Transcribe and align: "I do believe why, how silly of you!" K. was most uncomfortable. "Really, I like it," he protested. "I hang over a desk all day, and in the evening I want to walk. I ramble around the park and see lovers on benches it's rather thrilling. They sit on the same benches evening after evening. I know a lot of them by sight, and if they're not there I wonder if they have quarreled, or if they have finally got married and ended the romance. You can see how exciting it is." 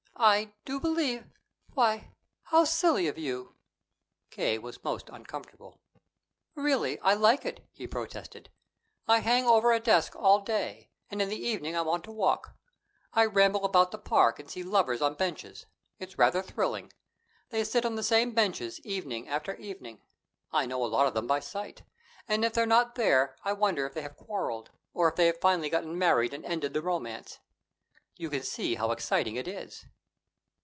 "I 0.23 0.53
do 0.65 0.79
believe 0.79 1.25
why, 1.73 2.13
how 2.43 2.63
silly 2.65 3.07
of 3.07 3.17
you!" 3.17 3.55
K. 4.29 4.59
was 4.59 4.83
most 4.83 5.09
uncomfortable. 5.09 5.79
"Really, 6.53 6.99
I 6.99 7.15
like 7.15 7.43
it," 7.43 7.67
he 7.71 7.87
protested. 7.87 8.51
"I 9.07 9.21
hang 9.21 9.45
over 9.47 9.71
a 9.71 9.79
desk 9.79 10.15
all 10.15 10.41
day, 10.41 10.91
and 11.09 11.23
in 11.23 11.29
the 11.29 11.43
evening 11.43 11.75
I 11.75 11.81
want 11.81 12.03
to 12.03 12.11
walk. 12.11 12.53
I 13.15 13.25
ramble 13.25 13.67
around 13.67 13.89
the 13.91 13.97
park 13.97 14.37
and 14.37 14.47
see 14.47 14.61
lovers 14.61 15.01
on 15.01 15.15
benches 15.15 15.65
it's 15.97 16.19
rather 16.19 16.43
thrilling. 16.43 16.93
They 17.49 17.63
sit 17.63 17.83
on 17.83 17.95
the 17.95 18.03
same 18.03 18.31
benches 18.35 18.79
evening 18.81 19.27
after 19.27 19.55
evening. 19.55 20.03
I 20.51 20.67
know 20.67 20.85
a 20.85 20.85
lot 20.85 21.07
of 21.07 21.15
them 21.15 21.25
by 21.25 21.39
sight, 21.39 21.81
and 22.27 22.45
if 22.45 22.53
they're 22.53 22.67
not 22.67 22.93
there 22.93 23.35
I 23.43 23.53
wonder 23.53 23.87
if 23.87 23.95
they 23.95 24.03
have 24.03 24.17
quarreled, 24.17 24.69
or 24.93 25.09
if 25.09 25.15
they 25.15 25.25
have 25.25 25.41
finally 25.41 25.71
got 25.71 25.83
married 25.83 26.31
and 26.31 26.45
ended 26.45 26.75
the 26.75 26.83
romance. 26.83 27.39
You 28.17 28.29
can 28.29 28.43
see 28.43 28.75
how 28.75 28.91
exciting 28.91 29.35
it 29.35 29.47
is." 29.47 29.87